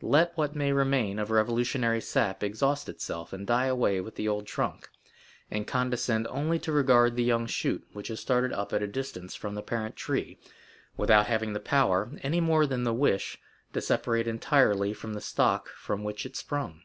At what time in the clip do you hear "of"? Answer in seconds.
1.18-1.30